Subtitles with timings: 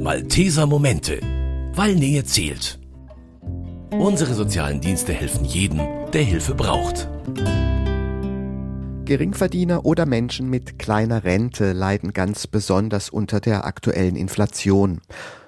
[0.00, 1.18] Malteser Momente,
[1.74, 2.78] weil Nähe zählt.
[3.90, 5.80] Unsere sozialen Dienste helfen jedem,
[6.12, 7.08] der Hilfe braucht.
[9.06, 15.00] Geringverdiener oder Menschen mit kleiner Rente leiden ganz besonders unter der aktuellen Inflation.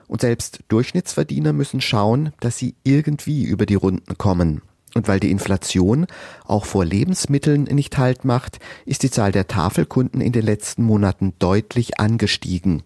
[0.09, 4.63] Und selbst Durchschnittsverdiener müssen schauen, dass sie irgendwie über die Runden kommen.
[4.95, 6.07] Und weil die Inflation
[6.45, 11.33] auch vor Lebensmitteln nicht Halt macht, ist die Zahl der Tafelkunden in den letzten Monaten
[11.39, 12.83] deutlich angestiegen.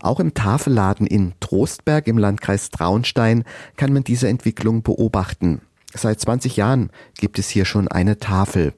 [0.00, 3.44] Auch im Tafelladen in Trostberg im Landkreis Traunstein
[3.76, 5.60] kann man diese Entwicklung beobachten.
[5.94, 8.74] Seit 20 Jahren gibt es hier schon eine Tafel.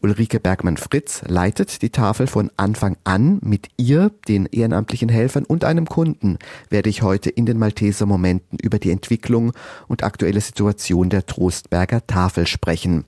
[0.00, 3.40] Ulrike Bergmann-Fritz leitet die Tafel von Anfang an.
[3.42, 6.38] Mit ihr, den ehrenamtlichen Helfern und einem Kunden
[6.70, 9.52] werde ich heute in den Malteser Momenten über die Entwicklung
[9.88, 13.06] und aktuelle Situation der Trostberger Tafel sprechen.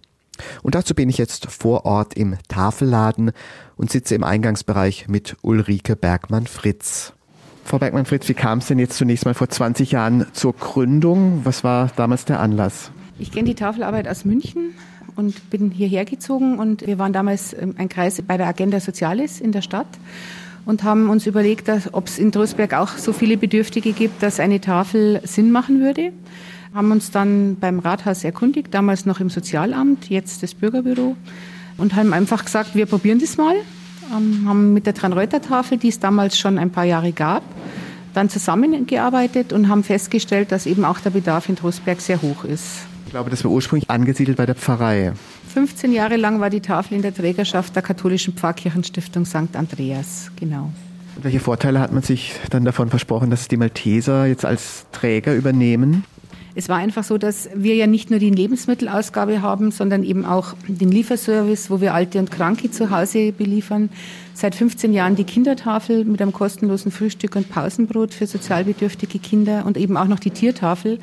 [0.63, 3.33] Und dazu bin ich jetzt vor Ort im Tafelladen
[3.77, 7.13] und sitze im Eingangsbereich mit Ulrike Bergmann-Fritz.
[7.65, 11.43] Frau Bergmann-Fritz, wie kam es denn jetzt zunächst mal vor 20 Jahren zur Gründung?
[11.45, 12.91] Was war damals der Anlass?
[13.21, 14.75] Ich kenne die Tafelarbeit aus München
[15.17, 19.41] und bin hierher gezogen und wir waren damals ähm, ein Kreis bei der Agenda Sozialis
[19.41, 19.89] in der Stadt
[20.67, 24.61] und haben uns überlegt, ob es in Trostberg auch so viele Bedürftige gibt, dass eine
[24.61, 26.13] Tafel Sinn machen würde.
[26.75, 31.17] Haben uns dann beim Rathaus erkundigt, damals noch im Sozialamt, jetzt das Bürgerbüro
[31.77, 33.57] und haben einfach gesagt, wir probieren das mal.
[34.13, 37.43] Ähm, haben mit der Tranreuter-Tafel, die es damals schon ein paar Jahre gab,
[38.15, 42.87] dann zusammengearbeitet und haben festgestellt, dass eben auch der Bedarf in Trostberg sehr hoch ist.
[43.11, 45.15] Ich glaube, das war ursprünglich angesiedelt bei der Pfarrei.
[45.53, 49.57] 15 Jahre lang war die Tafel in der Trägerschaft der katholischen Pfarrkirchenstiftung St.
[49.57, 50.71] Andreas, genau.
[51.17, 55.35] Und welche Vorteile hat man sich dann davon versprochen, dass die Malteser jetzt als Träger
[55.35, 56.05] übernehmen?
[56.55, 60.55] Es war einfach so, dass wir ja nicht nur die Lebensmittelausgabe haben, sondern eben auch
[60.69, 63.91] den Lieferservice, wo wir Alte und Kranke zu Hause beliefern
[64.41, 69.77] seit 15 Jahren die Kindertafel mit einem kostenlosen Frühstück und Pausenbrot für sozialbedürftige Kinder und
[69.77, 70.99] eben auch noch die Tiertafel.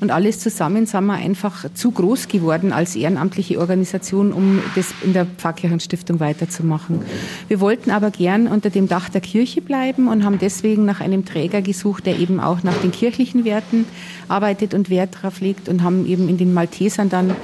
[0.00, 5.14] Und alles zusammen sind wir einfach zu groß geworden als ehrenamtliche Organisation, um das in
[5.14, 7.00] der Pfarrkirchenstiftung weiterzumachen.
[7.48, 11.24] Wir wollten aber gern unter dem Dach der Kirche bleiben und haben deswegen nach einem
[11.24, 13.86] Träger gesucht, der eben auch nach den kirchlichen Werten
[14.28, 17.34] arbeitet und Wert darauf legt und haben eben in den Maltesern dann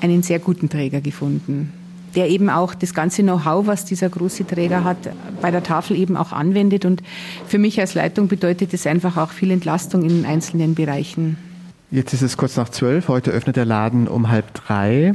[0.00, 1.72] einen sehr guten Träger gefunden
[2.14, 4.96] der eben auch das ganze Know-how, was dieser große Träger hat,
[5.40, 6.84] bei der Tafel eben auch anwendet.
[6.84, 7.02] Und
[7.46, 11.36] für mich als Leitung bedeutet es einfach auch viel Entlastung in den einzelnen Bereichen.
[11.90, 13.08] Jetzt ist es kurz nach zwölf.
[13.08, 15.14] Heute öffnet der Laden um halb drei.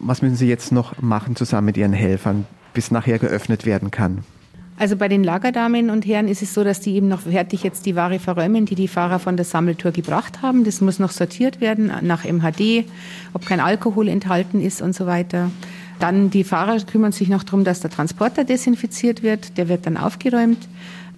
[0.00, 4.24] Was müssen Sie jetzt noch machen zusammen mit Ihren Helfern, bis nachher geöffnet werden kann?
[4.76, 7.86] Also bei den Lagerdamen und Herren ist es so, dass die eben noch fertig jetzt
[7.86, 10.64] die Ware verräumen, die die Fahrer von der Sammeltour gebracht haben.
[10.64, 12.84] Das muss noch sortiert werden nach MHD,
[13.34, 15.50] ob kein Alkohol enthalten ist und so weiter.
[16.00, 19.56] Dann die Fahrer kümmern sich noch darum, dass der Transporter desinfiziert wird.
[19.58, 20.68] Der wird dann aufgeräumt.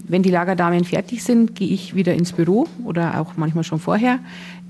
[0.09, 4.21] Wenn die Lagerdamen fertig sind, gehe ich wieder ins Büro oder auch manchmal schon vorher.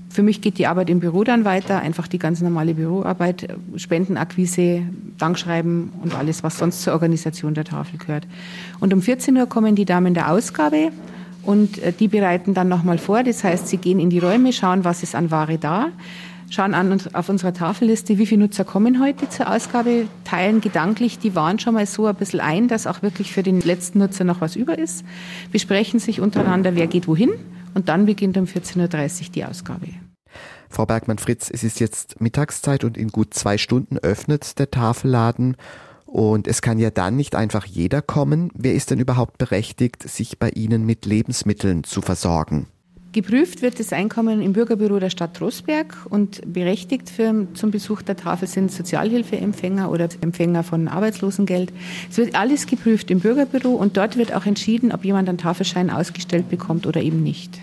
[0.09, 4.83] Für mich geht die Arbeit im Büro dann weiter, einfach die ganz normale Büroarbeit, Spendenakquise,
[5.17, 8.25] Dankschreiben und alles, was sonst zur Organisation der Tafel gehört.
[8.79, 10.91] Und um 14 Uhr kommen die Damen der Ausgabe
[11.43, 13.21] und äh, die bereiten dann nochmal vor.
[13.23, 15.89] Das heißt, sie gehen in die Räume, schauen, was ist an Ware da
[16.49, 21.35] schauen an auf unserer Tafelliste, wie viele Nutzer kommen heute zur Ausgabe, teilen gedanklich die
[21.35, 24.41] Waren schon mal so ein bisschen ein, dass auch wirklich für den letzten Nutzer noch
[24.41, 25.05] was über ist,
[25.51, 27.31] besprechen sich untereinander, wer geht wohin
[27.73, 29.87] und dann beginnt um 14.30 Uhr die Ausgabe.
[30.69, 35.55] Frau Bergmann-Fritz, es ist jetzt Mittagszeit und in gut zwei Stunden öffnet der Tafelladen.
[36.05, 38.49] Und es kann ja dann nicht einfach jeder kommen.
[38.53, 42.67] Wer ist denn überhaupt berechtigt, sich bei Ihnen mit Lebensmitteln zu versorgen?
[43.13, 48.17] Geprüft wird das Einkommen im Bürgerbüro der Stadt Trostberg und berechtigt für, zum Besuch der
[48.17, 51.71] Tafel sind Sozialhilfeempfänger oder Empfänger von Arbeitslosengeld.
[52.11, 55.89] Es wird alles geprüft im Bürgerbüro und dort wird auch entschieden, ob jemand einen Tafelschein
[55.89, 57.59] ausgestellt bekommt oder eben nicht.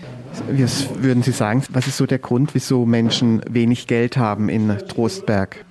[0.51, 4.75] Was würden Sie sagen, was ist so der Grund, wieso Menschen wenig Geld haben in
[4.87, 5.63] Trostberg?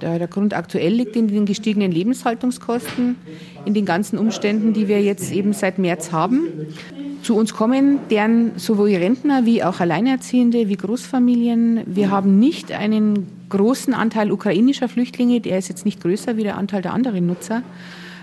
[0.00, 3.16] Der, der Grund aktuell liegt in den gestiegenen Lebenshaltungskosten,
[3.64, 6.48] in den ganzen Umständen, die wir jetzt eben seit März haben
[7.22, 11.82] zu uns kommen, deren sowohl Rentner wie auch Alleinerziehende wie Großfamilien.
[11.86, 16.56] Wir haben nicht einen großen Anteil ukrainischer Flüchtlinge, der ist jetzt nicht größer wie der
[16.56, 17.62] Anteil der anderen Nutzer,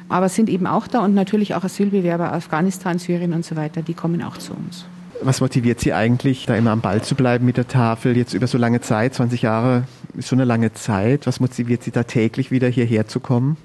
[0.09, 3.93] aber sind eben auch da und natürlich auch Asylbewerber Afghanistan, Syrien und so weiter, die
[3.93, 4.85] kommen auch zu uns.
[5.21, 8.47] Was motiviert Sie eigentlich, da immer am Ball zu bleiben mit der Tafel, jetzt über
[8.47, 9.83] so lange Zeit, 20 Jahre
[10.17, 11.27] ist schon eine lange Zeit.
[11.27, 13.57] Was motiviert Sie da täglich wieder hierher zu kommen?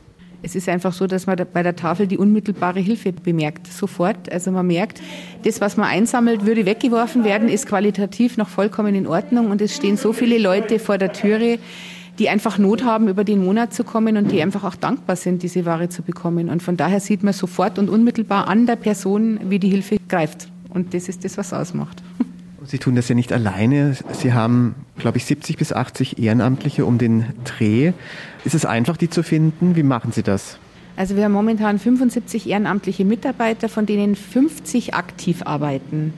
[0.44, 4.30] Es ist einfach so, dass man bei der Tafel die unmittelbare Hilfe bemerkt, sofort.
[4.30, 5.00] Also man merkt,
[5.42, 9.74] das, was man einsammelt, würde weggeworfen werden, ist qualitativ noch vollkommen in Ordnung und es
[9.74, 11.58] stehen so viele Leute vor der Türe,
[12.18, 15.42] die einfach Not haben, über den Monat zu kommen und die einfach auch dankbar sind,
[15.42, 16.50] diese Ware zu bekommen.
[16.50, 20.48] Und von daher sieht man sofort und unmittelbar an der Person, wie die Hilfe greift.
[20.68, 22.02] Und das ist das, was ausmacht.
[22.66, 23.96] Sie tun das ja nicht alleine.
[24.12, 27.92] Sie haben, glaube ich, 70 bis 80 Ehrenamtliche um den Dreh.
[28.44, 29.76] Ist es einfach, die zu finden?
[29.76, 30.58] Wie machen Sie das?
[30.96, 36.14] Also wir haben momentan 75 ehrenamtliche Mitarbeiter, von denen 50 aktiv arbeiten.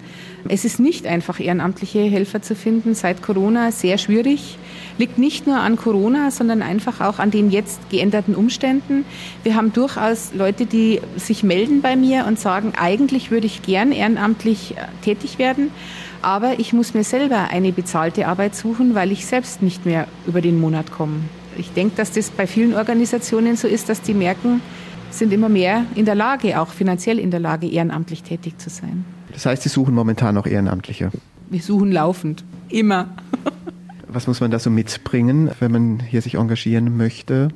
[0.49, 2.95] Es ist nicht einfach, ehrenamtliche Helfer zu finden.
[2.95, 4.59] Seit Corona sehr schwierig.
[4.99, 9.07] Liegt nicht nur an Corona, sondern einfach auch an den jetzt geänderten Umständen.
[9.45, 13.93] Wir haben durchaus Leute, die sich melden bei mir und sagen, eigentlich würde ich gern
[13.93, 15.71] ehrenamtlich äh, tätig werden,
[16.27, 20.41] aber ich muss mir selber eine bezahlte Arbeit suchen, weil ich selbst nicht mehr über
[20.41, 21.21] den Monat komme.
[21.57, 24.61] Ich denke, dass das bei vielen Organisationen so ist, dass die merken,
[25.13, 29.05] sind immer mehr in der Lage, auch finanziell in der Lage, ehrenamtlich tätig zu sein.
[29.33, 31.13] Das heißt, Sie suchen momentan noch Ehrenamtliche?
[31.49, 33.07] Wir suchen laufend, immer.
[34.09, 37.51] Was muss man da so mitbringen, wenn man hier sich engagieren möchte?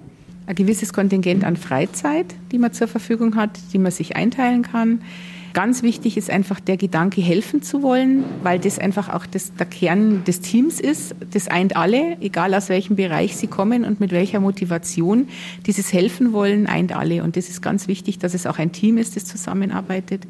[0.46, 5.00] Ein gewisses Kontingent an Freizeit, die man zur Verfügung hat, die man sich einteilen kann.
[5.52, 9.66] Ganz wichtig ist einfach der Gedanke, helfen zu wollen, weil das einfach auch das, der
[9.66, 11.14] Kern des Teams ist.
[11.32, 15.28] Das eint alle, egal aus welchem Bereich sie kommen und mit welcher Motivation.
[15.66, 17.24] Dieses Helfen wollen eint alle.
[17.24, 20.22] Und das ist ganz wichtig, dass es auch ein Team ist, das zusammenarbeitet.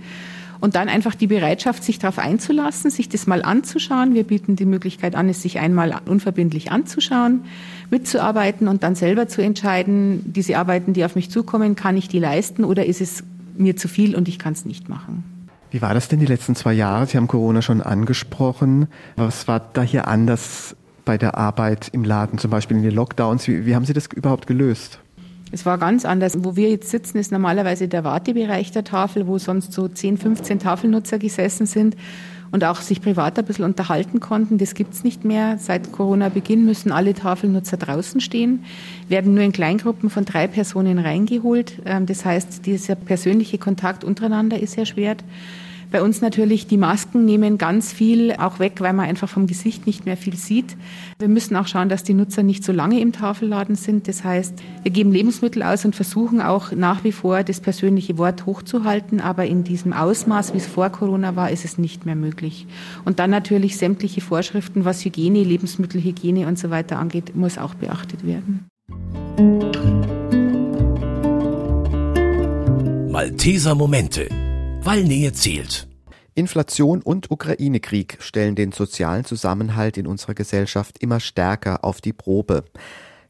[0.61, 4.15] Und dann einfach die Bereitschaft, sich darauf einzulassen, sich das mal anzuschauen.
[4.15, 7.45] Wir bieten die Möglichkeit an, es sich einmal unverbindlich anzuschauen,
[7.91, 12.19] mitzuarbeiten und dann selber zu entscheiden, diese Arbeiten, die auf mich zukommen, kann ich die
[12.19, 13.25] leisten oder ist es
[13.61, 15.25] mir zu viel und ich kann es nicht machen.
[15.71, 17.07] Wie war das denn die letzten zwei Jahre?
[17.07, 18.89] Sie haben Corona schon angesprochen.
[19.17, 20.75] Was war da hier anders
[21.05, 23.47] bei der Arbeit im Laden, zum Beispiel in den Lockdowns?
[23.47, 24.99] Wie, wie haben Sie das überhaupt gelöst?
[25.53, 26.45] Es war ganz anders.
[26.45, 30.59] Wo wir jetzt sitzen, ist normalerweise der Wartebereich der Tafel, wo sonst so 10, 15
[30.59, 31.97] Tafelnutzer gesessen sind
[32.53, 34.59] und auch sich privat ein bisschen unterhalten konnten.
[34.59, 35.59] Das gibt's nicht mehr.
[35.59, 38.65] Seit Corona-Beginn müssen alle Tafelnutzer draußen stehen,
[39.09, 41.81] werden nur in Kleingruppen von drei Personen reingeholt.
[41.85, 45.23] Ähm, das heißt, dieser persönliche Kontakt untereinander ist erschwert.
[45.91, 49.87] Bei uns natürlich, die Masken nehmen ganz viel auch weg, weil man einfach vom Gesicht
[49.87, 50.77] nicht mehr viel sieht.
[51.19, 54.07] Wir müssen auch schauen, dass die Nutzer nicht so lange im Tafelladen sind.
[54.07, 54.55] Das heißt,
[54.85, 59.21] wir geben Lebensmittel aus und versuchen auch nach wie vor das persönliche Wort hochzuhalten.
[59.21, 62.69] Aber in diesem Ausmaß, wie es vor Corona war, ist es nicht mehr möglich.
[63.05, 68.25] Und dann natürlich sämtliche Vorschriften, was Hygiene, Lebensmittelhygiene und so weiter angeht, muss auch beachtet
[68.25, 68.69] werden.
[73.11, 74.29] Malteser Momente
[74.83, 75.87] weil Nähe zählt.
[76.35, 82.65] Inflation und Ukraine-Krieg stellen den sozialen Zusammenhalt in unserer Gesellschaft immer stärker auf die Probe.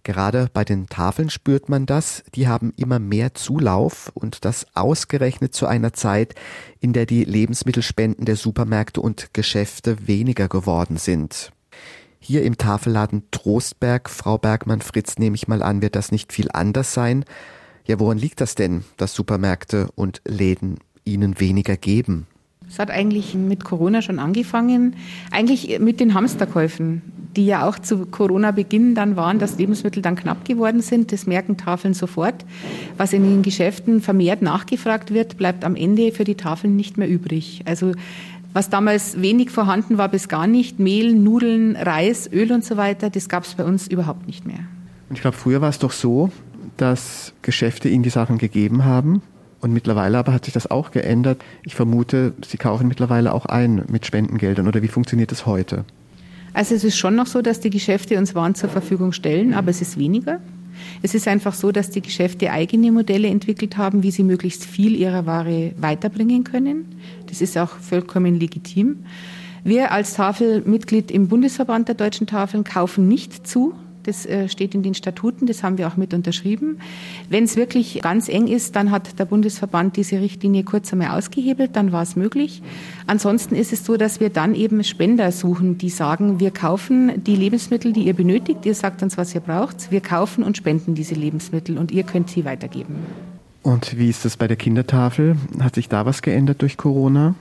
[0.02, 5.54] Gerade bei den Tafeln spürt man das, die haben immer mehr Zulauf und das ausgerechnet
[5.54, 6.34] zu einer Zeit,
[6.80, 11.52] in der die Lebensmittelspenden der Supermärkte und Geschäfte weniger geworden sind.
[12.18, 16.48] Hier im Tafelladen Trostberg, Frau Bergmann Fritz, nehme ich mal an, wird das nicht viel
[16.52, 17.24] anders sein.
[17.86, 20.78] Ja, woran liegt das denn, dass Supermärkte und Läden
[21.12, 22.26] ihnen weniger geben?
[22.70, 24.94] Es hat eigentlich mit Corona schon angefangen.
[25.32, 27.02] Eigentlich mit den Hamsterkäufen,
[27.34, 31.10] die ja auch zu Corona-Beginn dann waren, dass Lebensmittel dann knapp geworden sind.
[31.10, 32.44] Das merken Tafeln sofort.
[32.96, 37.08] Was in den Geschäften vermehrt nachgefragt wird, bleibt am Ende für die Tafeln nicht mehr
[37.08, 37.62] übrig.
[37.64, 37.92] Also
[38.52, 43.10] was damals wenig vorhanden war bis gar nicht, Mehl, Nudeln, Reis, Öl und so weiter,
[43.10, 44.60] das gab es bei uns überhaupt nicht mehr.
[45.08, 46.30] Und ich glaube, früher war es doch so,
[46.76, 49.22] dass Geschäfte ihnen die Sachen gegeben haben
[49.60, 51.42] und mittlerweile aber hat sich das auch geändert.
[51.64, 54.66] Ich vermute, Sie kaufen mittlerweile auch ein mit Spendengeldern.
[54.66, 55.84] Oder wie funktioniert das heute?
[56.52, 59.70] Also es ist schon noch so, dass die Geschäfte uns Waren zur Verfügung stellen, aber
[59.70, 60.40] es ist weniger.
[61.02, 64.96] Es ist einfach so, dass die Geschäfte eigene Modelle entwickelt haben, wie sie möglichst viel
[64.96, 66.86] ihrer Ware weiterbringen können.
[67.26, 69.04] Das ist auch vollkommen legitim.
[69.62, 74.82] Wir als Tafelmitglied im Bundesverband der deutschen Tafeln kaufen nicht zu, das äh, steht in
[74.82, 76.80] den Statuten, das haben wir auch mit unterschrieben.
[77.28, 81.76] Wenn es wirklich ganz eng ist, dann hat der Bundesverband diese Richtlinie kurz einmal ausgehebelt,
[81.76, 82.62] dann war es möglich.
[83.06, 87.36] Ansonsten ist es so, dass wir dann eben Spender suchen, die sagen, wir kaufen die
[87.36, 91.14] Lebensmittel, die ihr benötigt, ihr sagt uns, was ihr braucht, wir kaufen und spenden diese
[91.14, 92.96] Lebensmittel und ihr könnt sie weitergeben.
[93.62, 95.36] Und wie ist das bei der Kindertafel?
[95.60, 97.34] Hat sich da was geändert durch Corona?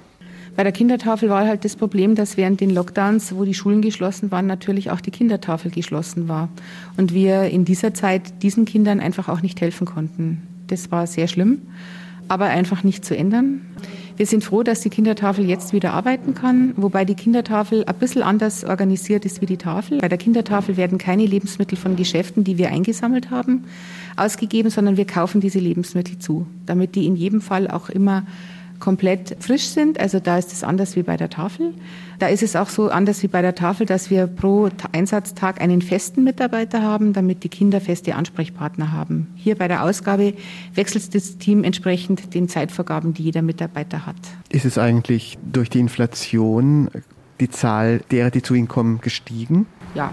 [0.55, 4.31] Bei der Kindertafel war halt das Problem, dass während den Lockdowns, wo die Schulen geschlossen
[4.31, 6.49] waren, natürlich auch die Kindertafel geschlossen war.
[6.97, 10.41] Und wir in dieser Zeit diesen Kindern einfach auch nicht helfen konnten.
[10.67, 11.61] Das war sehr schlimm,
[12.27, 13.61] aber einfach nicht zu ändern.
[14.19, 18.21] Wir sind froh, dass die Kindertafel jetzt wieder arbeiten kann, wobei die Kindertafel ein bisschen
[18.21, 19.99] anders organisiert ist wie die Tafel.
[19.99, 23.63] Bei der Kindertafel werden keine Lebensmittel von Geschäften, die wir eingesammelt haben,
[24.17, 28.25] ausgegeben, sondern wir kaufen diese Lebensmittel zu, damit die in jedem Fall auch immer
[28.79, 29.99] komplett frisch sind.
[29.99, 31.73] Also da ist es anders wie bei der Tafel.
[32.17, 35.81] Da ist es auch so anders wie bei der Tafel, dass wir pro Einsatztag einen
[35.81, 39.27] festen Mitarbeiter haben, damit die Kinder feste Ansprechpartner haben.
[39.35, 40.33] Hier bei der Ausgabe
[40.73, 44.17] wechselt das Team entsprechend den Zeitvorgaben, die jeder Mitarbeiter hat.
[44.49, 46.89] Ist es eigentlich durch die Inflation
[47.39, 49.65] die Zahl derer, die zu Ihnen kommen, gestiegen?
[49.95, 50.11] Ja,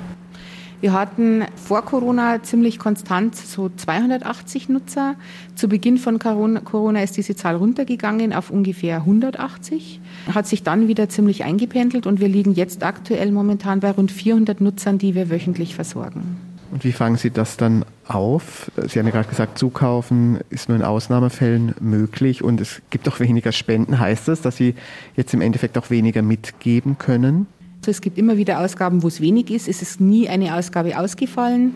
[0.87, 5.17] wir hatten vor Corona ziemlich konstant so 280 Nutzer.
[5.57, 10.01] Zu Beginn von Corona ist diese Zahl runtergegangen auf ungefähr 180,
[10.33, 14.61] hat sich dann wieder ziemlich eingependelt und wir liegen jetzt aktuell momentan bei rund 400
[14.61, 16.37] Nutzern, die wir wöchentlich versorgen.
[16.71, 18.71] Und wie fangen Sie das dann auf?
[18.87, 23.19] Sie haben ja gerade gesagt, zukaufen ist nur in Ausnahmefällen möglich und es gibt auch
[23.19, 23.99] weniger Spenden.
[23.99, 24.77] Heißt das, dass Sie
[25.17, 27.49] jetzt im Endeffekt auch weniger mitgeben können?
[27.91, 29.69] Es gibt immer wieder Ausgaben, wo es wenig ist.
[29.69, 31.75] Es ist nie eine Ausgabe ausgefallen.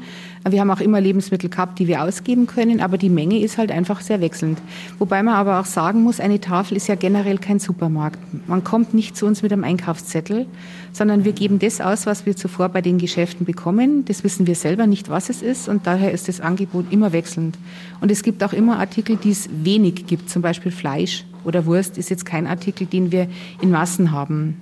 [0.49, 3.71] Wir haben auch immer Lebensmittel gehabt, die wir ausgeben können, aber die Menge ist halt
[3.71, 4.59] einfach sehr wechselnd.
[4.99, 8.19] Wobei man aber auch sagen muss, eine Tafel ist ja generell kein Supermarkt.
[8.47, 10.47] Man kommt nicht zu uns mit einem Einkaufszettel,
[10.93, 14.05] sondern wir geben das aus, was wir zuvor bei den Geschäften bekommen.
[14.07, 17.59] Das wissen wir selber nicht, was es ist und daher ist das Angebot immer wechselnd.
[18.00, 21.99] Und es gibt auch immer Artikel, die es wenig gibt, zum Beispiel Fleisch oder Wurst
[21.99, 23.29] ist jetzt kein Artikel, den wir
[23.61, 24.57] in Massen haben.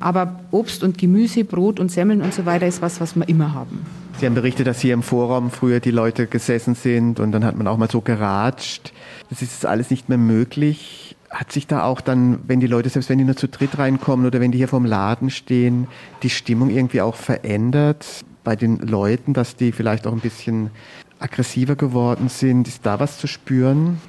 [0.00, 3.54] Aber Obst und Gemüse, Brot und Semmeln und so weiter ist was, was wir immer
[3.54, 3.84] haben.
[4.18, 7.56] Sie haben berichtet, dass hier im Vorraum früher die Leute gesessen sind und dann hat
[7.56, 8.92] man auch mal so geratscht.
[9.28, 11.16] Das ist alles nicht mehr möglich.
[11.30, 14.24] Hat sich da auch dann, wenn die Leute, selbst wenn die nur zu dritt reinkommen
[14.24, 15.88] oder wenn die hier vorm Laden stehen,
[16.22, 20.70] die Stimmung irgendwie auch verändert bei den Leuten, dass die vielleicht auch ein bisschen
[21.18, 22.68] aggressiver geworden sind?
[22.68, 24.00] Ist da was zu spüren?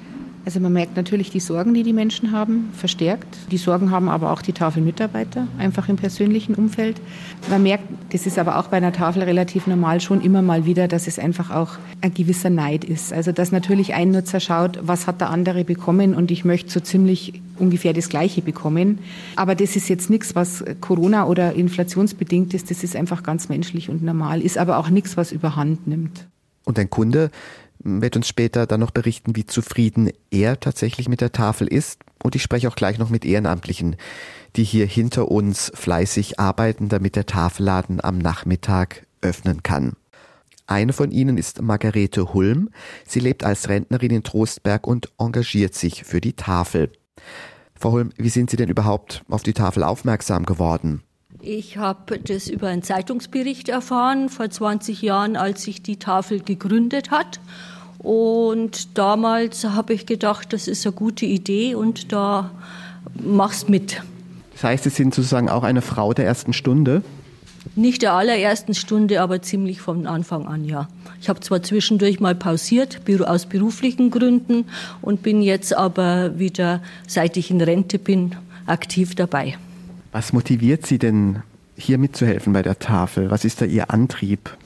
[0.46, 3.26] Also man merkt natürlich die Sorgen, die die Menschen haben, verstärkt.
[3.50, 7.00] Die Sorgen haben aber auch die Tafelmitarbeiter, einfach im persönlichen Umfeld.
[7.50, 10.86] Man merkt, das ist aber auch bei einer Tafel relativ normal schon immer mal wieder,
[10.86, 13.12] dass es einfach auch ein gewisser Neid ist.
[13.12, 16.78] Also dass natürlich ein Nutzer schaut, was hat der andere bekommen und ich möchte so
[16.78, 19.00] ziemlich ungefähr das Gleiche bekommen.
[19.34, 22.70] Aber das ist jetzt nichts, was Corona oder inflationsbedingt ist.
[22.70, 26.28] Das ist einfach ganz menschlich und normal, ist aber auch nichts, was überhand nimmt.
[26.64, 27.30] Und ein Kunde
[27.78, 32.00] wird uns später dann noch berichten, wie zufrieden er tatsächlich mit der Tafel ist.
[32.22, 33.96] Und ich spreche auch gleich noch mit Ehrenamtlichen,
[34.56, 39.92] die hier hinter uns fleißig arbeiten, damit der Tafelladen am Nachmittag öffnen kann.
[40.66, 42.70] Eine von ihnen ist Margarete Hulm.
[43.06, 46.90] Sie lebt als Rentnerin in Trostberg und engagiert sich für die Tafel.
[47.78, 51.02] Frau Hulm, wie sind Sie denn überhaupt auf die Tafel aufmerksam geworden?
[51.42, 57.10] Ich habe das über einen Zeitungsbericht erfahren, vor 20 Jahren, als sich die Tafel gegründet
[57.10, 57.40] hat.
[57.98, 62.50] Und damals habe ich gedacht, das ist eine gute Idee und da
[63.14, 64.02] mach's mit.
[64.52, 67.02] Das heißt, Sie sind sozusagen auch eine Frau der ersten Stunde?
[67.74, 70.88] Nicht der allerersten Stunde, aber ziemlich von Anfang an, ja.
[71.20, 74.66] Ich habe zwar zwischendurch mal pausiert, aus beruflichen Gründen,
[75.02, 79.58] und bin jetzt aber wieder, seit ich in Rente bin, aktiv dabei.
[80.16, 81.42] Was motiviert Sie denn,
[81.76, 83.30] hier mitzuhelfen bei der Tafel?
[83.30, 84.56] Was ist da Ihr Antrieb?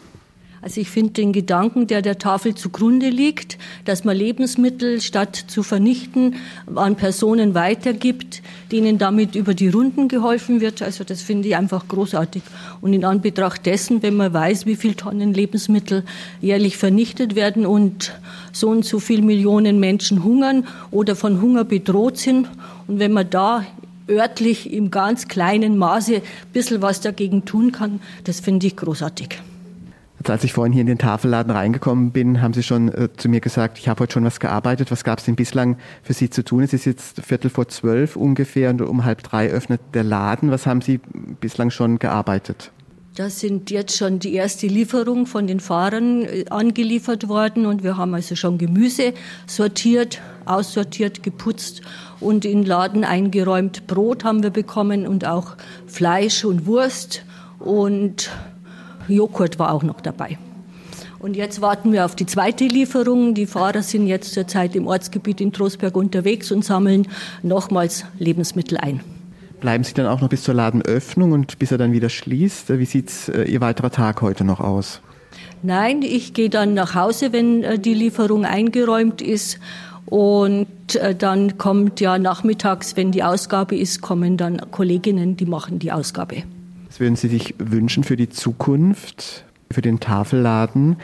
[0.62, 5.64] Also ich finde den Gedanken, der der Tafel zugrunde liegt, dass man Lebensmittel statt zu
[5.64, 6.36] vernichten
[6.72, 10.82] an Personen weitergibt, denen damit über die Runden geholfen wird.
[10.82, 12.44] Also das finde ich einfach großartig.
[12.80, 16.04] Und in Anbetracht dessen, wenn man weiß, wie viel Tonnen Lebensmittel
[16.40, 18.12] jährlich vernichtet werden und
[18.52, 22.48] so und so viele Millionen Menschen hungern oder von Hunger bedroht sind
[22.86, 23.64] und wenn man da
[24.10, 29.40] örtlich im ganz kleinen Maße ein bisschen was dagegen tun kann, das finde ich großartig.
[30.18, 33.30] Also als ich vorhin hier in den Tafelladen reingekommen bin, haben Sie schon äh, zu
[33.30, 34.90] mir gesagt, ich habe heute schon was gearbeitet.
[34.90, 36.62] Was gab es denn bislang für Sie zu tun?
[36.62, 40.50] Es ist jetzt Viertel vor zwölf ungefähr und um halb drei öffnet der Laden.
[40.50, 41.00] Was haben Sie
[41.40, 42.70] bislang schon gearbeitet?
[43.20, 47.98] Das sind jetzt schon die erste Lieferung von den Fahrern äh, angeliefert worden und wir
[47.98, 49.12] haben also schon Gemüse
[49.46, 51.82] sortiert, aussortiert, geputzt
[52.18, 53.86] und in den Laden eingeräumt.
[53.86, 57.22] Brot haben wir bekommen und auch Fleisch und Wurst
[57.58, 58.30] und
[59.06, 60.38] Joghurt war auch noch dabei.
[61.18, 63.34] Und jetzt warten wir auf die zweite Lieferung.
[63.34, 67.06] Die Fahrer sind jetzt zurzeit im Ortsgebiet in Trostberg unterwegs und sammeln
[67.42, 69.00] nochmals Lebensmittel ein.
[69.60, 72.78] Bleiben Sie dann auch noch bis zur Ladenöffnung und bis er dann wieder schließt?
[72.78, 75.02] Wie sieht äh, Ihr weiterer Tag heute noch aus?
[75.62, 79.60] Nein, ich gehe dann nach Hause, wenn äh, die Lieferung eingeräumt ist.
[80.06, 85.78] Und äh, dann kommt ja nachmittags, wenn die Ausgabe ist, kommen dann Kolleginnen, die machen
[85.78, 86.42] die Ausgabe.
[86.88, 90.96] Was würden Sie sich wünschen für die Zukunft, für den Tafelladen?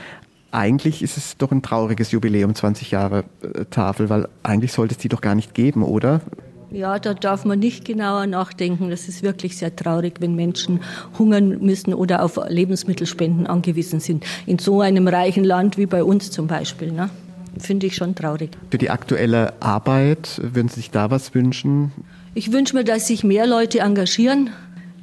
[0.51, 3.25] Eigentlich ist es doch ein trauriges Jubiläum, 20 Jahre
[3.71, 6.23] Tafel, weil eigentlich sollte es die doch gar nicht geben, oder?
[6.71, 8.91] Ja, da darf man nicht genauer nachdenken.
[8.91, 10.81] Das ist wirklich sehr traurig, wenn Menschen
[11.19, 14.25] hungern müssen oder auf Lebensmittelspenden angewiesen sind.
[14.47, 16.93] In so einem reichen Land wie bei uns zum Beispiel.
[16.93, 17.11] Ne?
[17.59, 18.51] finde ich schon traurig.
[18.71, 21.93] Für die aktuelle Arbeit würden Sie sich da was wünschen?
[22.35, 24.51] Ich wünsche mir, dass sich mehr Leute engagieren.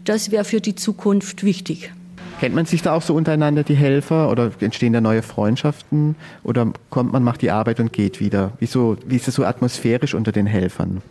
[0.05, 1.91] Das wäre für die Zukunft wichtig.
[2.39, 6.15] Kennt man sich da auch so untereinander, die Helfer, oder entstehen da neue Freundschaften?
[6.43, 8.51] Oder kommt man, macht die Arbeit und geht wieder?
[8.59, 11.01] Wieso, wie ist es so atmosphärisch unter den Helfern?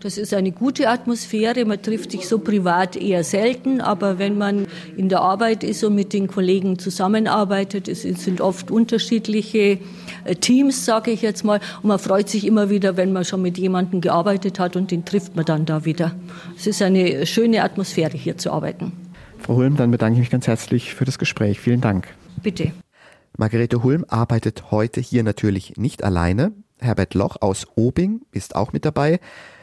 [0.00, 1.62] Das ist eine gute Atmosphäre.
[1.66, 4.66] Man trifft sich so privat eher selten, aber wenn man
[4.96, 9.78] in der Arbeit ist und mit den Kollegen zusammenarbeitet, es sind oft unterschiedliche
[10.24, 13.42] äh, Teams, sage ich jetzt mal, und man freut sich immer wieder, wenn man schon
[13.42, 16.14] mit jemandem gearbeitet hat und den trifft man dann da wieder.
[16.56, 18.92] Es ist eine schöne Atmosphäre hier zu arbeiten.
[19.38, 21.60] Frau Hulm, dann bedanke ich mich ganz herzlich für das Gespräch.
[21.60, 22.08] Vielen Dank.
[22.42, 22.72] Bitte.
[23.36, 26.52] Margarete Hulm arbeitet heute hier natürlich nicht alleine.
[26.78, 29.20] Herbert Loch aus Obing ist auch mit dabei.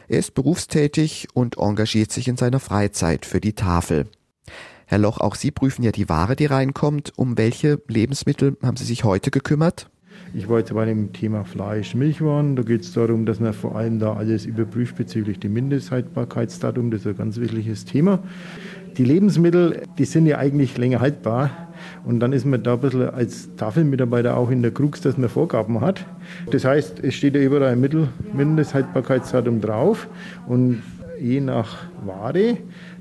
[0.08, 4.06] Er ist berufstätig und engagiert sich in seiner Freizeit für die Tafel.
[4.86, 7.12] Herr Loch, auch Sie prüfen ja die Ware, die reinkommt.
[7.16, 9.90] Um welche Lebensmittel haben Sie sich heute gekümmert?
[10.32, 12.56] Ich war jetzt bei dem Thema Fleisch, Milchwaren.
[12.56, 16.90] Da geht es darum, dass man vor allem da alles überprüft bezüglich dem Mindesthaltbarkeitsdatum.
[16.90, 18.22] Das ist ein ganz wichtiges Thema.
[18.98, 21.50] Die Lebensmittel, die sind ja eigentlich länger haltbar.
[22.04, 25.28] Und dann ist man da ein bisschen als Tafelmitarbeiter auch in der Krux, dass man
[25.28, 26.04] Vorgaben hat.
[26.50, 30.08] Das heißt, es steht ja überall ein Mittel, Mindesthaltbarkeitsdatum drauf.
[30.48, 30.82] Und
[31.20, 32.56] je nach Ware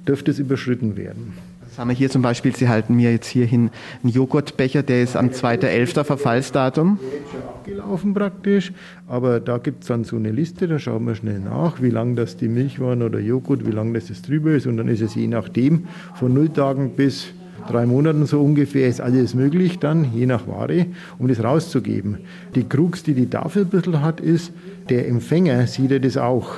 [0.08, 1.34] dürfte es überschritten werden.
[1.78, 3.70] Das haben wir hier zum Beispiel, Sie halten mir jetzt hier hin
[4.02, 6.06] einen Joghurtbecher, der ist am 2.11.
[6.06, 6.98] Verfallsdatum.
[7.00, 8.72] Der ist schon abgelaufen praktisch,
[9.08, 12.16] aber da gibt es dann so eine Liste, da schauen wir schnell nach, wie lange
[12.16, 15.14] das die Milchwaren oder Joghurt, wie lange das, das drüber ist und dann ist es
[15.14, 17.28] je nachdem von null Tagen bis
[17.70, 20.88] drei Monaten so ungefähr ist alles möglich dann, je nach Ware,
[21.20, 22.18] um das rauszugeben.
[22.56, 24.52] Die Krux, die die Tafel ein bisschen hat, ist,
[24.90, 26.56] der Empfänger sieht ja das auch.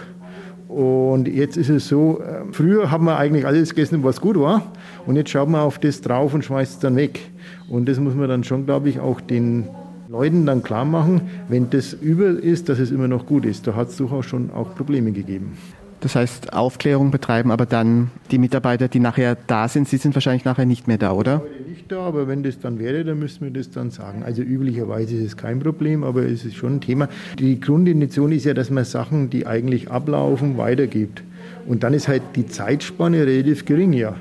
[0.70, 4.72] Und jetzt ist es so, äh, früher haben wir eigentlich alles gegessen, was gut war.
[5.08, 7.32] Und jetzt schaut man auf das drauf und schmeißt es dann weg.
[7.70, 9.68] Und das muss man dann schon, glaube ich, auch den
[10.08, 13.66] Leuten dann klar machen, wenn das übel ist, dass es immer noch gut ist.
[13.66, 15.58] Da hat es durchaus schon auch Probleme gegeben.
[16.02, 20.46] Das heißt, Aufklärung betreiben, aber dann die Mitarbeiter, die nachher da sind, sie sind wahrscheinlich
[20.46, 21.42] nachher nicht mehr da, oder?
[21.42, 24.24] Heute nicht da, aber wenn das dann wäre, dann müssten wir das dann sagen.
[24.24, 27.10] Also üblicherweise ist es kein Problem, aber es ist schon ein Thema.
[27.38, 31.22] Die Grundintention ist ja, dass man Sachen, die eigentlich ablaufen, weitergibt.
[31.68, 34.16] Und dann ist halt die Zeitspanne relativ gering, ja.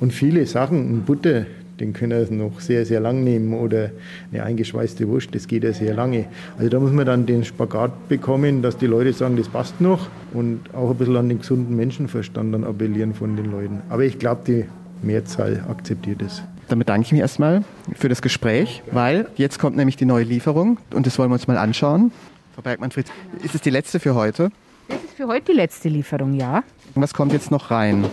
[0.00, 1.46] Und viele Sachen, Butter,
[1.80, 3.90] den können wir noch sehr, sehr lang nehmen oder
[4.32, 6.26] eine eingeschweißte Wurst, das geht ja sehr lange.
[6.58, 10.08] Also da muss man dann den Spagat bekommen, dass die Leute sagen, das passt noch
[10.32, 13.82] und auch ein bisschen an den gesunden Menschenverstand dann appellieren von den Leuten.
[13.88, 14.64] Aber ich glaube, die
[15.02, 16.42] Mehrzahl akzeptiert es.
[16.68, 17.64] Dann bedanke ich mich erstmal
[17.94, 21.48] für das Gespräch, weil jetzt kommt nämlich die neue Lieferung und das wollen wir uns
[21.48, 22.12] mal anschauen.
[22.54, 23.08] Frau Bergmann-Fritz,
[23.42, 24.50] ist es die letzte für heute?
[24.88, 26.62] Das ist für heute die letzte Lieferung, ja.
[26.94, 28.04] Und was kommt jetzt noch rein?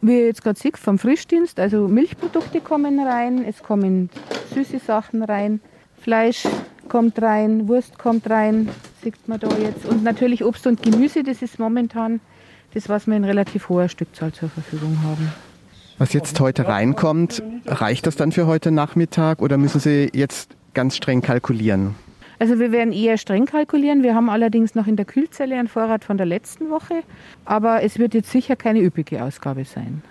[0.00, 4.10] Wie ihr jetzt gerade seht, vom Frischdienst, also Milchprodukte kommen rein, es kommen
[4.54, 5.60] süße Sachen rein,
[6.00, 6.46] Fleisch
[6.88, 8.68] kommt rein, Wurst kommt rein,
[9.02, 9.84] sieht man da jetzt.
[9.84, 12.20] Und natürlich Obst und Gemüse, das ist momentan
[12.74, 15.32] das, was wir in relativ hoher Stückzahl zur Verfügung haben.
[15.98, 20.96] Was jetzt heute reinkommt, reicht das dann für heute Nachmittag oder müssen Sie jetzt ganz
[20.96, 21.96] streng kalkulieren?
[22.38, 24.02] Also wir werden eher streng kalkulieren.
[24.02, 27.02] Wir haben allerdings noch in der Kühlzelle einen Vorrat von der letzten Woche.
[27.44, 30.02] Aber es wird jetzt sicher keine üppige Ausgabe sein.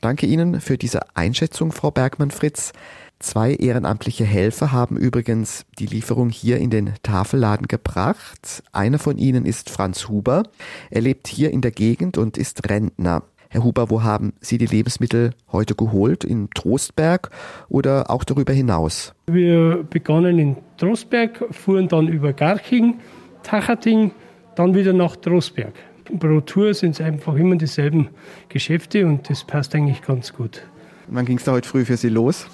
[0.00, 2.72] Danke Ihnen für diese Einschätzung, Frau Bergmann-Fritz.
[3.20, 8.62] Zwei ehrenamtliche Helfer haben übrigens die Lieferung hier in den Tafelladen gebracht.
[8.72, 10.42] Einer von ihnen ist Franz Huber.
[10.90, 13.22] Er lebt hier in der Gegend und ist Rentner.
[13.54, 16.24] Herr Huber, wo haben Sie die Lebensmittel heute geholt?
[16.24, 17.30] In Trostberg
[17.68, 19.14] oder auch darüber hinaus?
[19.28, 22.96] Wir begannen in Trostberg, fuhren dann über Garching,
[23.44, 24.10] Tachating,
[24.56, 25.72] dann wieder nach Trostberg.
[26.18, 28.08] Pro Tour sind es einfach immer dieselben
[28.48, 30.66] Geschäfte und das passt eigentlich ganz gut.
[31.06, 32.48] wann ging es da heute früh für Sie los?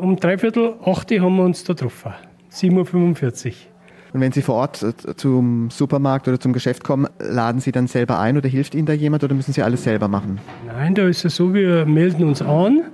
[0.00, 2.12] Um dreiviertel acht haben wir uns da getroffen.
[2.52, 3.52] 7.45 Uhr.
[4.14, 7.88] Und wenn Sie vor Ort äh, zum Supermarkt oder zum Geschäft kommen, laden Sie dann
[7.88, 10.38] selber ein oder hilft Ihnen da jemand oder müssen Sie alles selber machen?
[10.66, 12.84] Nein, da ist es so, wir melden uns an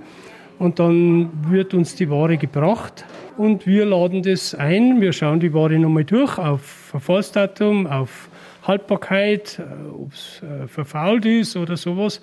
[0.57, 3.05] und dann wird uns die Ware gebracht
[3.37, 4.99] und wir laden das ein.
[4.99, 8.27] Wir schauen die Ware nochmal durch auf Verfallsdatum, auf
[8.63, 12.19] Haltbarkeit, äh, ob es äh, verfault ist oder sowas.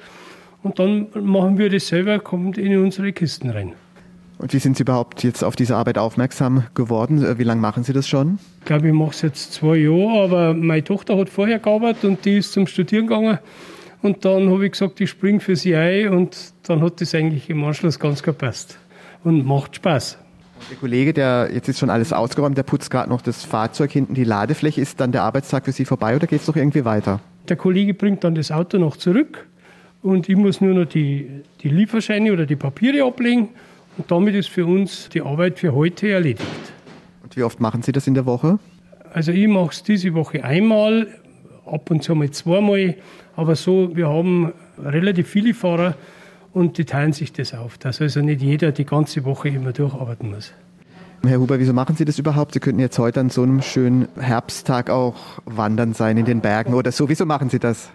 [0.64, 3.74] Und dann machen wir das selber, kommt in unsere Kisten rein.
[4.38, 7.24] Und wie sind Sie überhaupt jetzt auf diese Arbeit aufmerksam geworden?
[7.24, 8.38] Äh, Wie lange machen Sie das schon?
[8.60, 12.24] Ich glaube, ich mache es jetzt zwei Jahre, aber meine Tochter hat vorher gearbeitet und
[12.24, 13.38] die ist zum Studieren gegangen.
[14.00, 17.50] Und dann habe ich gesagt, ich springe für sie ein und dann hat das eigentlich
[17.50, 18.78] im Anschluss ganz gepasst.
[19.24, 20.18] Und macht Spaß.
[20.70, 24.14] Der Kollege, der jetzt ist schon alles ausgeräumt, der putzt gerade noch das Fahrzeug hinten,
[24.14, 24.80] die Ladefläche.
[24.80, 27.20] Ist dann der Arbeitstag für Sie vorbei oder geht es noch irgendwie weiter?
[27.48, 29.48] Der Kollege bringt dann das Auto noch zurück
[30.02, 33.48] und ich muss nur noch die, die Lieferscheine oder die Papiere ablegen
[33.98, 36.42] und damit ist für uns die Arbeit für heute erledigt.
[37.22, 38.58] Und wie oft machen Sie das in der Woche?
[39.12, 41.08] Also ich mache es diese Woche einmal,
[41.66, 42.94] ab und zu mal zweimal.
[43.36, 45.94] Aber so, wir haben relativ viele Fahrer
[46.52, 50.30] und die teilen sich das auf, dass also nicht jeder die ganze Woche immer durcharbeiten
[50.30, 50.52] muss.
[51.26, 52.54] Herr Huber, wieso machen Sie das überhaupt?
[52.54, 56.74] Sie könnten jetzt heute an so einem schönen Herbsttag auch wandern sein in den Bergen
[56.74, 57.08] oder so.
[57.08, 57.90] Wieso machen Sie das?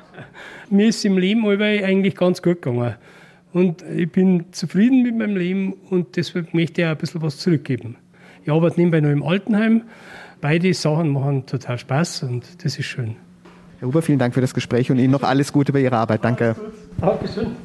[0.69, 2.95] Mir ist im Leben eigentlich ganz gut gegangen.
[3.53, 7.37] Und ich bin zufrieden mit meinem Leben und deshalb möchte ich auch ein bisschen was
[7.37, 7.97] zurückgeben.
[8.43, 9.83] Ich arbeite nebenbei noch im Altenheim.
[10.41, 13.15] Beide Sachen machen total Spaß und das ist schön.
[13.79, 16.23] Herr Huber, vielen Dank für das Gespräch und Ihnen noch alles Gute bei Ihrer Arbeit.
[16.23, 16.55] Danke.
[16.99, 17.55] Dankeschön.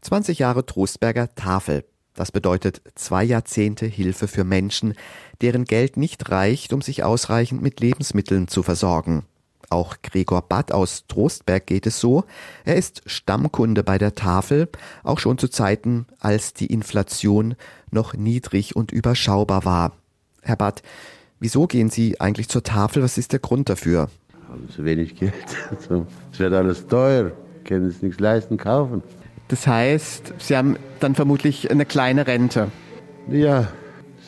[0.00, 1.84] 20 Jahre Trostberger Tafel.
[2.14, 4.94] Das bedeutet zwei Jahrzehnte Hilfe für Menschen,
[5.40, 9.24] deren Geld nicht reicht, um sich ausreichend mit Lebensmitteln zu versorgen.
[9.72, 12.24] Auch Gregor Batt aus Trostberg geht es so.
[12.66, 14.68] Er ist Stammkunde bei der Tafel,
[15.02, 17.54] auch schon zu Zeiten, als die Inflation
[17.90, 19.92] noch niedrig und überschaubar war.
[20.42, 20.82] Herr Batt,
[21.40, 23.02] wieso gehen Sie eigentlich zur Tafel?
[23.02, 24.10] Was ist der Grund dafür?
[24.46, 25.32] Haben zu wenig Geld.
[26.32, 27.32] Es wird alles teuer,
[27.64, 29.02] können es nichts leisten, kaufen.
[29.48, 32.68] Das heißt, Sie haben dann vermutlich eine kleine Rente.
[33.30, 33.68] Ja,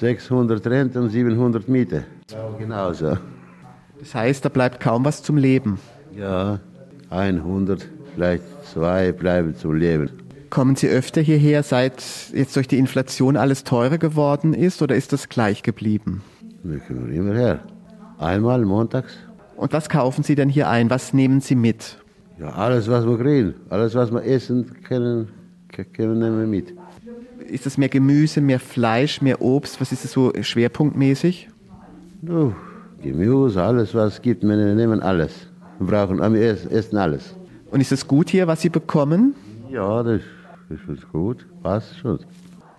[0.00, 2.04] 600 Rente und 700 Miete.
[2.58, 3.18] Genauso.
[4.04, 5.78] Das heißt, da bleibt kaum was zum Leben.
[6.14, 6.60] Ja,
[7.08, 10.10] 100, vielleicht zwei bleiben zum Leben.
[10.50, 15.14] Kommen Sie öfter hierher, seit jetzt durch die Inflation alles teurer geworden ist, oder ist
[15.14, 16.22] das gleich geblieben?
[16.62, 17.60] Wir kommen immer her.
[18.18, 19.14] Einmal montags.
[19.56, 20.90] Und was kaufen Sie denn hier ein?
[20.90, 21.96] Was nehmen Sie mit?
[22.38, 23.54] Ja, alles, was wir kriegen.
[23.70, 25.28] Alles, was wir essen können,
[25.94, 26.74] können nehmen wir mit.
[27.48, 29.80] Ist das mehr Gemüse, mehr Fleisch, mehr Obst?
[29.80, 31.48] Was ist es so schwerpunktmäßig?
[32.20, 32.54] Du,
[33.04, 35.46] Gemüse, alles, was es gibt, wir nehmen alles.
[35.78, 37.36] Wir brauchen am Essen alles.
[37.70, 39.34] Und ist es gut hier, was Sie bekommen?
[39.70, 40.22] Ja, das,
[40.70, 41.46] das ist gut.
[41.62, 42.18] Passt schon.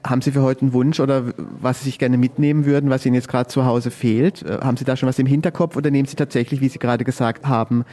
[0.03, 1.25] Haben Sie für heute einen Wunsch oder
[1.61, 4.41] was Sie sich gerne mitnehmen würden, was Ihnen jetzt gerade zu Hause fehlt?
[4.43, 7.03] Äh, haben Sie da schon was im Hinterkopf oder nehmen Sie tatsächlich, wie Sie gerade
[7.03, 7.85] gesagt haben,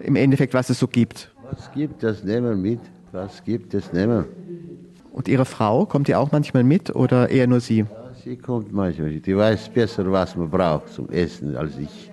[0.00, 1.30] im Endeffekt, was es so gibt?
[1.50, 2.80] Was gibt, das nehmen wir mit.
[3.12, 4.26] Was gibt, das nehmen wir.
[5.12, 7.86] Und Ihre Frau, kommt die auch manchmal mit oder eher nur Sie?
[8.26, 9.20] Sie kommt manchmal.
[9.20, 12.10] Die weiß besser, was man braucht zum Essen als ich.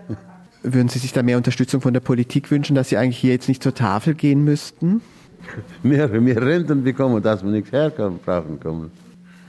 [0.61, 3.47] Würden Sie sich da mehr Unterstützung von der Politik wünschen, dass Sie eigentlich hier jetzt
[3.47, 5.01] nicht zur Tafel gehen müssten?
[5.83, 8.91] Mehr, mehr Renten bekommen, dass man nichts herkommen brauchen kommen.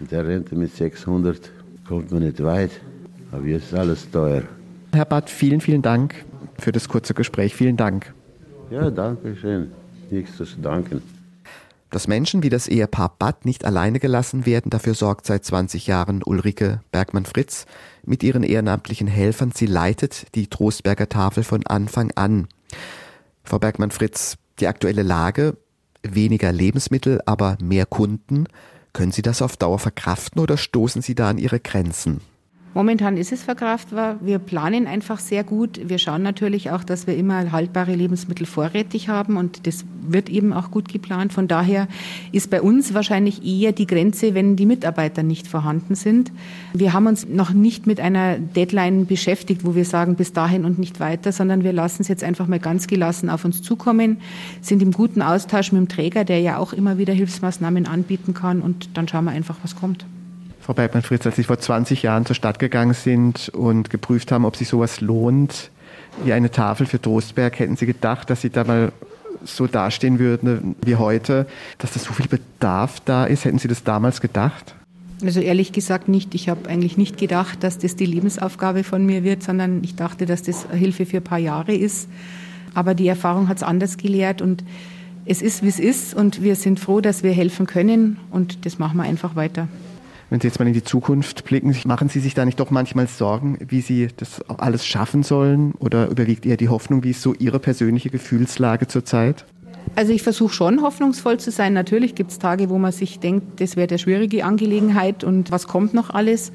[0.00, 1.52] Mit der Rente mit 600
[1.86, 2.70] kommt man nicht weit.
[3.30, 4.42] Aber jetzt ist alles teuer.
[4.92, 6.14] Herr Bart, vielen, vielen Dank
[6.58, 7.54] für das kurze Gespräch.
[7.54, 8.14] Vielen Dank.
[8.70, 9.70] Ja, danke schön.
[10.10, 11.02] Nichts zu danken.
[11.94, 16.24] Dass Menschen wie das Ehepaar Bad nicht alleine gelassen werden, dafür sorgt seit 20 Jahren
[16.24, 17.66] Ulrike Bergmann-Fritz
[18.04, 19.52] mit ihren ehrenamtlichen Helfern.
[19.54, 22.48] Sie leitet die Trostberger Tafel von Anfang an.
[23.44, 25.56] Frau Bergmann-Fritz, die aktuelle Lage,
[26.02, 28.48] weniger Lebensmittel, aber mehr Kunden.
[28.92, 32.22] Können Sie das auf Dauer verkraften oder stoßen Sie da an Ihre Grenzen?
[32.74, 34.16] Momentan ist es verkraftbar.
[34.20, 35.80] Wir planen einfach sehr gut.
[35.88, 40.52] Wir schauen natürlich auch, dass wir immer haltbare Lebensmittel vorrätig haben und das wird eben
[40.52, 41.32] auch gut geplant.
[41.32, 41.86] Von daher
[42.32, 46.32] ist bei uns wahrscheinlich eher die Grenze, wenn die Mitarbeiter nicht vorhanden sind.
[46.72, 50.80] Wir haben uns noch nicht mit einer Deadline beschäftigt, wo wir sagen, bis dahin und
[50.80, 54.18] nicht weiter, sondern wir lassen es jetzt einfach mal ganz gelassen auf uns zukommen,
[54.60, 58.62] sind im guten Austausch mit dem Träger, der ja auch immer wieder Hilfsmaßnahmen anbieten kann
[58.62, 60.04] und dann schauen wir einfach, was kommt.
[60.64, 64.56] Frau Bergmann-Fritz, als Sie vor 20 Jahren zur Stadt gegangen sind und geprüft haben, ob
[64.56, 65.70] sich sowas lohnt,
[66.24, 68.90] wie eine Tafel für Trostberg, hätten Sie gedacht, dass Sie da mal
[69.44, 71.46] so dastehen würden wie heute,
[71.76, 73.44] dass da so viel Bedarf da ist?
[73.44, 74.74] Hätten Sie das damals gedacht?
[75.22, 76.34] Also ehrlich gesagt nicht.
[76.34, 80.24] Ich habe eigentlich nicht gedacht, dass das die Lebensaufgabe von mir wird, sondern ich dachte,
[80.24, 82.08] dass das Hilfe für ein paar Jahre ist.
[82.72, 84.64] Aber die Erfahrung hat es anders gelehrt und
[85.26, 88.78] es ist, wie es ist und wir sind froh, dass wir helfen können und das
[88.78, 89.68] machen wir einfach weiter.
[90.30, 93.06] Wenn Sie jetzt mal in die Zukunft blicken, machen Sie sich da nicht doch manchmal
[93.06, 95.72] Sorgen, wie Sie das alles schaffen sollen?
[95.78, 97.04] Oder überwiegt eher die Hoffnung?
[97.04, 99.44] Wie ist so Ihre persönliche Gefühlslage zurzeit?
[99.96, 101.72] Also ich versuche schon hoffnungsvoll zu sein.
[101.72, 105.68] Natürlich gibt es Tage, wo man sich denkt, das wäre eine schwierige Angelegenheit und was
[105.68, 106.52] kommt noch alles.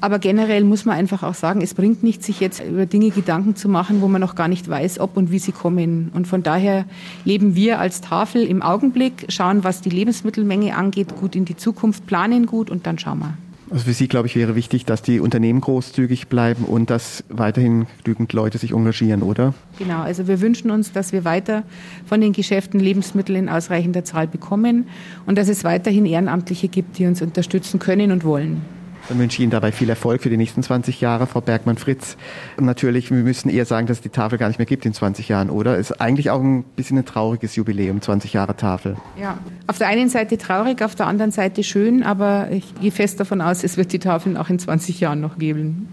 [0.00, 3.56] Aber generell muss man einfach auch sagen, es bringt nichts, sich jetzt über Dinge Gedanken
[3.56, 6.10] zu machen, wo man noch gar nicht weiß, ob und wie sie kommen.
[6.14, 6.84] Und von daher
[7.24, 12.06] leben wir als Tafel im Augenblick, schauen, was die Lebensmittelmenge angeht, gut in die Zukunft,
[12.06, 13.34] planen gut und dann schauen wir.
[13.70, 17.86] Also für Sie, glaube ich, wäre wichtig, dass die Unternehmen großzügig bleiben und dass weiterhin
[18.02, 19.52] genügend Leute sich engagieren, oder?
[19.78, 21.64] Genau, also wir wünschen uns, dass wir weiter
[22.06, 24.86] von den Geschäften Lebensmittel in ausreichender Zahl bekommen
[25.26, 28.62] und dass es weiterhin Ehrenamtliche gibt, die uns unterstützen können und wollen.
[29.08, 32.16] Dann wünsche ich Ihnen dabei viel Erfolg für die nächsten 20 Jahre, Frau Bergmann-Fritz.
[32.56, 34.92] Und natürlich, wir müssen eher sagen, dass es die Tafel gar nicht mehr gibt in
[34.92, 35.76] 20 Jahren, oder?
[35.76, 38.96] Ist eigentlich auch ein bisschen ein trauriges Jubiläum, 20 Jahre Tafel.
[39.20, 43.18] Ja, auf der einen Seite traurig, auf der anderen Seite schön, aber ich gehe fest
[43.18, 45.88] davon aus, es wird die Tafeln auch in 20 Jahren noch geben.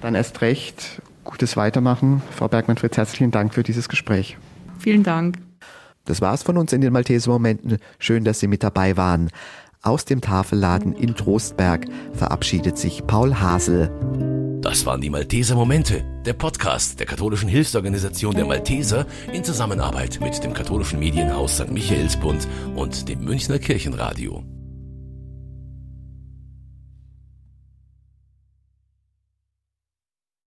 [0.00, 2.20] Dann erst recht Gutes Weitermachen.
[2.30, 4.36] Frau Bergmann-Fritz, herzlichen Dank für dieses Gespräch.
[4.78, 5.38] Vielen Dank.
[6.04, 7.78] Das war's von uns in den Malteser-Momenten.
[8.00, 9.30] Schön, dass Sie mit dabei waren.
[9.84, 13.90] Aus dem Tafelladen in Trostberg verabschiedet sich Paul Hasel.
[14.60, 20.44] Das waren die Malteser Momente, der Podcast der katholischen Hilfsorganisation der Malteser in Zusammenarbeit mit
[20.44, 21.72] dem katholischen Medienhaus St.
[21.72, 24.44] Michaelsbund und dem Münchner Kirchenradio.